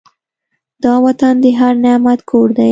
[0.83, 2.69] دا وطن د هر نعمت کور دی.